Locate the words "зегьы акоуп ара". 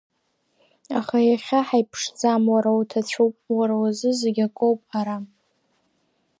4.21-5.17